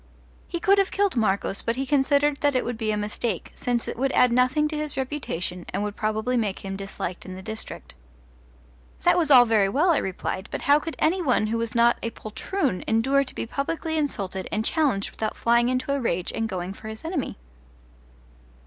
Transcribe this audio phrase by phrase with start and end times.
[0.47, 3.87] He could have killed Marcos, but he considered that it would be a mistake, since
[3.87, 7.43] it would add nothing to his reputation and would probably make him disliked in the
[7.43, 7.93] district.
[9.03, 11.97] That was all very well, I replied, but how could any one who was not
[12.01, 16.49] a poltroon endure to be publicly insulted and challenged without flying into a rage and
[16.49, 17.37] going for his enemy?